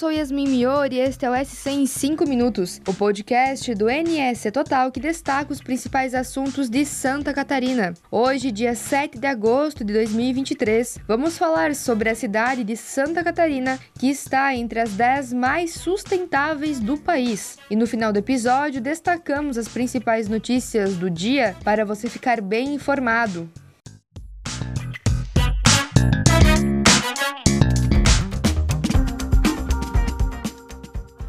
sou 0.00 0.10
Yasmin 0.10 0.48
Mior 0.48 0.90
e 0.94 0.98
este 0.98 1.26
é 1.26 1.30
o 1.30 1.34
S100 1.34 1.72
em 1.72 1.86
5 1.86 2.26
minutos, 2.26 2.80
o 2.88 2.94
podcast 2.94 3.74
do 3.74 3.84
NS 3.84 4.50
Total 4.50 4.90
que 4.90 4.98
destaca 4.98 5.52
os 5.52 5.60
principais 5.60 6.14
assuntos 6.14 6.70
de 6.70 6.86
Santa 6.86 7.34
Catarina. 7.34 7.92
Hoje, 8.10 8.50
dia 8.50 8.74
7 8.74 9.18
de 9.18 9.26
agosto 9.26 9.84
de 9.84 9.92
2023, 9.92 11.00
vamos 11.06 11.36
falar 11.36 11.74
sobre 11.74 12.08
a 12.08 12.14
cidade 12.14 12.64
de 12.64 12.78
Santa 12.78 13.22
Catarina, 13.22 13.78
que 13.98 14.08
está 14.08 14.54
entre 14.54 14.80
as 14.80 14.92
10 14.92 15.34
mais 15.34 15.74
sustentáveis 15.74 16.80
do 16.80 16.96
país. 16.96 17.58
E 17.70 17.76
no 17.76 17.86
final 17.86 18.10
do 18.10 18.20
episódio, 18.20 18.80
destacamos 18.80 19.58
as 19.58 19.68
principais 19.68 20.30
notícias 20.30 20.96
do 20.96 21.10
dia 21.10 21.54
para 21.62 21.84
você 21.84 22.08
ficar 22.08 22.40
bem 22.40 22.72
informado. 22.72 23.50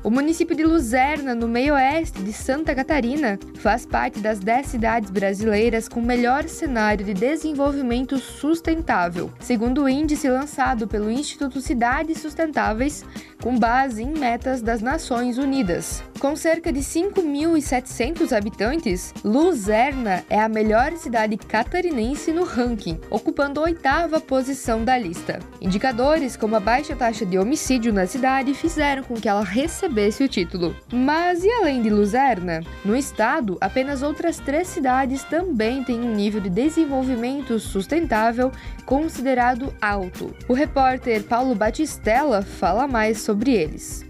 O 0.04 0.10
município 0.10 0.56
de 0.56 0.64
Luzerna, 0.64 1.36
no 1.36 1.48
meio-oeste 1.48 2.24
de 2.24 2.34
Santa 2.34 2.74
Catarina, 2.74 3.38
faz 3.58 3.86
parte 3.86 4.20
das 4.20 4.40
10 4.40 4.66
cidades 4.66 5.12
brasileiras 5.12 5.88
com 5.88 6.02
melhor 6.02 6.46
cenário 6.46 7.06
de 7.06 7.14
desenvolvimento 7.14 8.18
sustentável, 8.18 9.32
segundo 9.40 9.84
o 9.84 9.90
índice 9.90 10.28
lançado 10.28 10.88
pelo 10.88 11.12
Instituto 11.12 11.62
Cidades 11.62 12.18
Sustentáveis, 12.18 13.06
com 13.42 13.58
base 13.58 14.04
em 14.04 14.18
metas 14.18 14.62
das 14.62 14.82
Nações 14.82 15.38
Unidas. 15.38 16.04
Com 16.20 16.36
cerca 16.36 16.72
de 16.72 16.82
5.700 16.82 18.32
habitantes, 18.32 19.12
Luzerna 19.24 20.24
é 20.30 20.40
a 20.40 20.48
melhor 20.48 20.96
cidade 20.96 21.36
catarinense 21.36 22.32
no 22.32 22.44
ranking, 22.44 23.00
ocupando 23.10 23.60
a 23.60 23.64
oitava 23.64 24.22
posição 24.22 24.86
da 24.86 24.96
lista. 24.96 25.40
Indicadores 25.60 26.38
como 26.38 26.56
a 26.56 26.60
baixa 26.60 26.96
taxa 26.96 27.26
de 27.26 27.40
homicídio 27.40 27.92
na 27.92 28.06
cidade 28.06 28.54
fizeram 28.54 29.02
com 29.02 29.16
que 29.16 29.28
ela 29.28 29.44
recebesse 29.44 30.24
o 30.24 30.28
título. 30.28 30.76
Mas 30.94 31.44
e 31.44 31.50
além 31.50 31.82
de 31.82 31.90
Luzerna? 31.90 32.62
No 32.86 32.96
estado, 32.96 33.58
apenas 33.60 34.04
outras 34.04 34.38
três 34.38 34.68
cidades 34.68 35.24
também 35.24 35.84
têm 35.84 36.00
um 36.00 36.14
nível 36.14 36.40
de 36.40 36.52
desenvolvimento 36.52 37.58
sustentável 37.58 38.52
considerado 38.86 39.74
alto. 39.82 40.36
O 40.48 40.54
repórter 40.54 41.24
Paulo 41.24 41.56
Batistella 41.56 42.44
fala 42.44 42.88
mais 42.88 43.22
sobre 43.22 43.31
eles. 43.52 44.06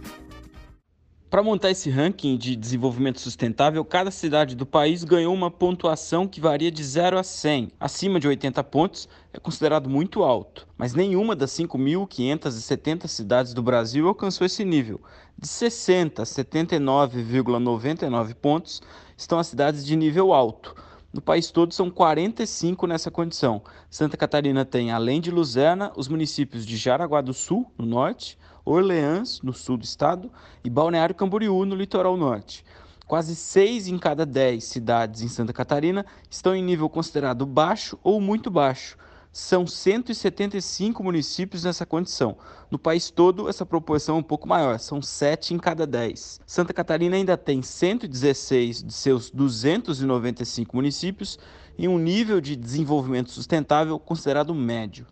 Para 1.32 1.42
montar 1.42 1.72
esse 1.72 1.90
ranking 1.90 2.36
de 2.36 2.58
desenvolvimento 2.58 3.22
sustentável, 3.22 3.86
cada 3.86 4.12
cidade 4.12 4.54
do 4.54 4.66
país 4.66 5.06
ganhou 5.06 5.34
uma 5.34 5.50
pontuação 5.50 6.28
que 6.28 6.42
varia 6.42 6.70
de 6.70 6.84
0 6.84 7.18
a 7.18 7.24
100. 7.24 7.72
Acima 7.80 8.20
de 8.20 8.28
80 8.28 8.62
pontos 8.66 9.08
é 9.32 9.40
considerado 9.40 9.90
muito 9.90 10.24
alto, 10.24 10.68
mas 10.78 10.94
nenhuma 10.94 11.34
das 11.34 11.52
5.570 11.52 13.08
cidades 13.08 13.54
do 13.54 13.64
Brasil 13.64 14.10
alcançou 14.10 14.46
esse 14.46 14.66
nível. 14.66 15.00
De 15.40 15.48
60 15.48 16.22
a 16.22 16.26
79,99 16.26 18.34
pontos 18.34 18.82
estão 19.16 19.40
as 19.40 19.48
cidades 19.48 19.86
de 19.86 19.96
nível 19.96 20.34
alto. 20.34 20.76
No 21.14 21.22
país 21.22 21.50
todo 21.50 21.74
são 21.74 21.90
45 21.90 22.86
nessa 22.88 23.10
condição. 23.10 23.62
Santa 23.90 24.18
Catarina 24.18 24.66
tem, 24.66 24.92
além 24.92 25.22
de 25.22 25.32
Luzerna, 25.32 25.94
os 25.96 26.10
municípios 26.10 26.66
de 26.66 26.76
Jaraguá 26.76 27.22
do 27.22 27.34
Sul, 27.34 27.72
no 27.78 27.86
norte, 27.86 28.38
Orleans, 28.66 29.42
no 29.42 29.54
sul 29.54 29.78
do 29.78 29.84
estado, 29.84 30.32
e 30.64 30.70
Balneário 30.70 31.16
Camboriú, 31.16 31.66
no 31.66 31.76
litoral 31.76 32.16
norte. 32.18 32.64
Quase 33.12 33.36
seis 33.36 33.88
em 33.88 33.98
cada 33.98 34.26
dez 34.26 34.64
cidades 34.64 35.22
em 35.22 35.28
Santa 35.28 35.52
Catarina 35.52 36.06
estão 36.30 36.56
em 36.56 36.64
nível 36.64 36.88
considerado 36.88 37.46
baixo 37.46 38.00
ou 38.02 38.22
muito 38.22 38.50
baixo. 38.50 38.98
São 39.34 39.68
175 39.68 41.04
municípios 41.04 41.64
nessa 41.66 41.86
condição. 41.86 42.38
No 42.70 42.80
país 42.80 43.10
todo, 43.10 43.50
essa 43.50 43.66
proporção 43.66 44.16
é 44.16 44.20
um 44.20 44.24
pouco 44.24 44.48
maior, 44.48 44.80
são 44.80 45.02
7 45.02 45.54
em 45.54 45.58
cada 45.58 45.86
10. 45.86 46.40
Santa 46.46 46.74
Catarina 46.74 47.18
ainda 47.18 47.36
tem 47.36 47.62
116 47.62 48.84
de 48.84 48.94
seus 48.94 49.30
295 49.30 50.76
municípios 50.76 51.38
em 51.78 51.90
um 51.90 51.98
nível 51.98 52.40
de 52.40 52.56
desenvolvimento 52.56 53.32
sustentável 53.32 54.00
considerado 54.00 54.56
médio. 54.56 55.06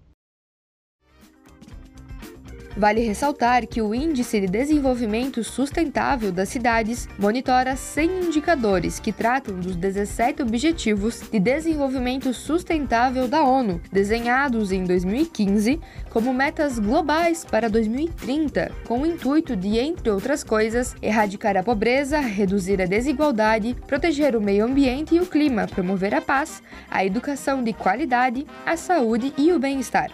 Vale 2.80 3.02
ressaltar 3.02 3.68
que 3.68 3.82
o 3.82 3.94
Índice 3.94 4.40
de 4.40 4.48
Desenvolvimento 4.48 5.44
Sustentável 5.44 6.32
das 6.32 6.48
Cidades 6.48 7.10
monitora 7.20 7.76
100 7.76 8.28
indicadores 8.28 9.02
que 9.02 9.12
tratam 9.12 9.60
dos 9.60 9.76
17 9.76 10.42
Objetivos 10.42 11.20
de 11.30 11.42
Desenvolvimento 11.42 12.34
Sustentável 12.34 13.28
da 13.28 13.44
ONU, 13.44 13.82
desenhados 13.92 14.72
em 14.72 14.86
2015 14.86 15.78
como 16.10 16.34
metas 16.34 16.80
globais 16.80 17.44
para 17.44 17.70
2030, 17.70 18.72
com 18.88 19.02
o 19.02 19.06
intuito 19.06 19.58
de, 19.58 19.78
entre 19.78 20.10
outras 20.10 20.42
coisas, 20.42 20.96
erradicar 21.02 21.58
a 21.58 21.64
pobreza, 21.64 22.22
reduzir 22.22 22.82
a 22.82 22.86
desigualdade, 22.86 23.76
proteger 23.88 24.38
o 24.38 24.42
meio 24.42 24.64
ambiente 24.64 25.16
e 25.16 25.20
o 25.20 25.26
clima, 25.26 25.68
promover 25.68 26.16
a 26.16 26.22
paz, 26.22 26.64
a 26.90 27.04
educação 27.04 27.62
de 27.62 27.74
qualidade, 27.74 28.48
a 28.66 28.78
saúde 28.78 29.34
e 29.38 29.52
o 29.52 29.60
bem-estar. 29.60 30.10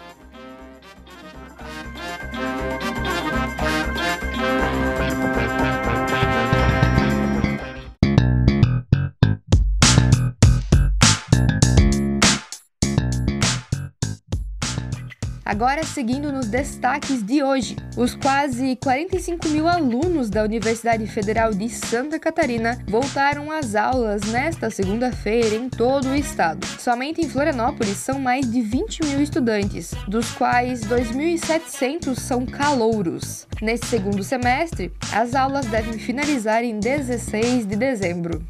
Agora, 15.56 15.82
seguindo 15.84 16.30
nos 16.30 16.48
destaques 16.48 17.22
de 17.22 17.42
hoje, 17.42 17.76
os 17.96 18.14
quase 18.14 18.76
45 18.76 19.48
mil 19.48 19.66
alunos 19.66 20.28
da 20.28 20.44
Universidade 20.44 21.06
Federal 21.06 21.54
de 21.54 21.70
Santa 21.70 22.18
Catarina 22.18 22.78
voltaram 22.86 23.50
às 23.50 23.74
aulas 23.74 24.20
nesta 24.24 24.68
segunda-feira 24.68 25.54
em 25.54 25.70
todo 25.70 26.08
o 26.08 26.14
estado. 26.14 26.66
Somente 26.78 27.22
em 27.22 27.28
Florianópolis 27.30 27.96
são 27.96 28.20
mais 28.20 28.52
de 28.52 28.60
20 28.60 29.02
mil 29.06 29.22
estudantes, 29.22 29.94
dos 30.06 30.30
quais 30.32 30.82
2.700 30.82 32.16
são 32.16 32.44
calouros. 32.44 33.46
Nesse 33.62 33.86
segundo 33.86 34.22
semestre, 34.22 34.92
as 35.10 35.34
aulas 35.34 35.64
devem 35.64 35.94
finalizar 35.94 36.64
em 36.64 36.78
16 36.78 37.64
de 37.64 37.76
dezembro. 37.76 38.44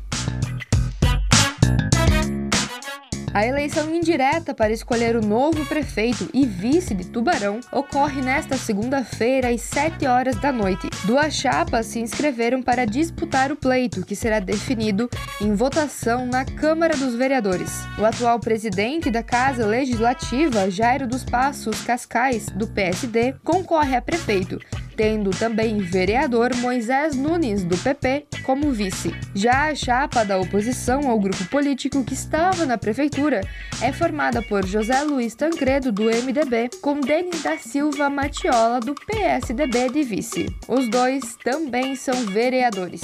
A 3.37 3.47
eleição 3.47 3.95
indireta 3.95 4.55
para 4.55 4.73
escolher 4.73 5.15
o 5.15 5.21
novo 5.21 5.63
prefeito 5.67 6.27
e 6.33 6.47
vice 6.47 6.95
de 6.95 7.05
Tubarão 7.05 7.61
ocorre 7.71 8.23
nesta 8.23 8.57
segunda-feira 8.57 9.51
às 9.51 9.61
7 9.61 10.07
horas 10.07 10.37
da 10.37 10.51
noite. 10.51 10.89
Duas 11.05 11.35
chapas 11.35 11.85
se 11.85 12.01
inscreveram 12.01 12.63
para 12.63 12.87
disputar 12.87 13.53
o 13.53 13.57
pleito, 13.57 14.07
que 14.07 14.17
será 14.17 14.41
definido 14.41 15.07
em 15.39 15.55
votação 15.55 16.25
na 16.25 16.47
Câmara 16.47 16.97
dos 16.97 17.15
Vereadores. 17.15 17.71
O 17.99 18.07
atual 18.07 18.41
presidente 18.41 19.11
da 19.11 19.23
Casa 19.23 19.67
Legislativa, 19.67 20.71
Jairo 20.71 21.07
dos 21.07 21.23
Passos 21.23 21.83
Cascais, 21.83 22.47
do 22.47 22.67
PSD, 22.67 23.35
concorre 23.45 23.97
a 23.97 24.01
prefeito 24.01 24.59
tendo 24.97 25.31
também 25.31 25.79
vereador 25.79 26.57
Moisés 26.57 27.15
Nunes, 27.15 27.63
do 27.65 27.77
PP, 27.77 28.27
como 28.43 28.73
vice. 28.73 29.15
Já 29.35 29.69
a 29.69 29.75
chapa 29.75 30.25
da 30.25 30.39
oposição 30.39 31.11
ao 31.11 31.21
grupo 31.21 31.45
político 31.47 32.03
que 32.03 32.15
estava 32.15 32.65
na 32.65 32.79
prefeitura 32.79 33.43
é 33.83 33.93
formada 33.93 34.41
por 34.43 34.65
José 34.65 35.03
Luiz 35.03 35.35
Tancredo, 35.35 35.93
do 35.93 36.05
MDB, 36.05 36.71
com 36.81 37.01
Denis 37.01 37.43
da 37.43 37.59
Silva 37.59 38.09
Matiola, 38.09 38.81
do 38.81 38.95
PSDB, 38.95 39.91
de 39.91 40.03
vice. 40.03 40.47
Os 40.67 40.89
dois 40.89 41.37
também 41.45 41.95
são 41.95 42.15
vereadores. 42.27 43.03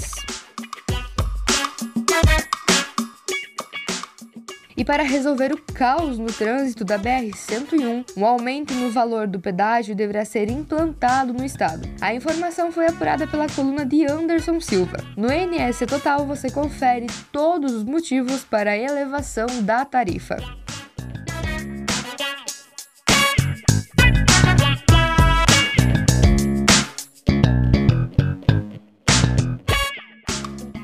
E 4.76 4.84
para 4.84 5.02
resolver 5.02 5.52
o 5.52 5.60
caos 5.74 6.18
no 6.18 6.32
trânsito 6.32 6.84
da 6.84 6.98
BR-101, 6.98 8.04
um 8.16 8.24
aumento 8.24 8.72
no 8.74 8.90
valor 8.90 9.26
do 9.26 9.40
pedágio 9.40 9.94
deverá 9.94 10.24
ser 10.24 10.50
implantado 10.50 11.32
no 11.32 11.44
estado. 11.44 11.88
A 12.00 12.14
informação 12.14 12.72
foi 12.72 12.86
apurada 12.86 13.26
pela 13.26 13.48
coluna 13.48 13.84
de 13.84 14.04
Anderson 14.04 14.60
Silva. 14.60 14.98
No 15.16 15.28
NS 15.28 15.80
Total 15.88 16.26
você 16.26 16.50
confere 16.50 17.06
todos 17.30 17.72
os 17.72 17.84
motivos 17.84 18.44
para 18.44 18.72
a 18.72 18.78
elevação 18.78 19.46
da 19.62 19.84
tarifa. 19.84 20.61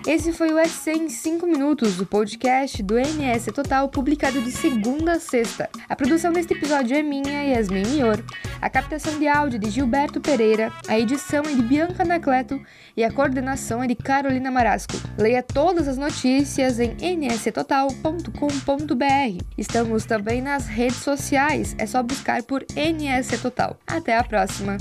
Esse 0.08 0.32
foi 0.32 0.50
o 0.50 0.58
EC 0.58 0.86
em 0.86 1.10
5 1.10 1.46
minutos, 1.46 2.00
o 2.00 2.06
podcast 2.06 2.82
do 2.82 2.94
NS 2.94 3.52
Total, 3.54 3.86
publicado 3.90 4.40
de 4.40 4.50
segunda 4.50 5.12
a 5.12 5.20
sexta. 5.20 5.68
A 5.86 5.94
produção 5.94 6.32
deste 6.32 6.54
episódio 6.54 6.96
é 6.96 7.02
minha, 7.02 7.42
Yasmin 7.42 7.86
Mior. 7.88 8.18
A 8.58 8.70
captação 8.70 9.18
de 9.18 9.28
áudio 9.28 9.58
é 9.58 9.60
de 9.60 9.68
Gilberto 9.68 10.18
Pereira, 10.18 10.72
a 10.88 10.98
edição 10.98 11.42
é 11.44 11.54
de 11.54 11.60
Bianca 11.60 12.04
Anacleto 12.04 12.58
e 12.96 13.04
a 13.04 13.12
coordenação 13.12 13.82
é 13.82 13.86
de 13.86 13.94
Carolina 13.94 14.50
Marasco. 14.50 14.94
Leia 15.18 15.42
todas 15.42 15.86
as 15.86 15.98
notícias 15.98 16.80
em 16.80 17.28
nstotal.com.br. 17.28 19.44
Estamos 19.58 20.06
também 20.06 20.40
nas 20.40 20.66
redes 20.66 21.02
sociais, 21.02 21.76
é 21.76 21.84
só 21.84 22.02
buscar 22.02 22.42
por 22.44 22.64
NS 22.74 23.42
Total. 23.42 23.78
Até 23.86 24.16
a 24.16 24.24
próxima! 24.24 24.78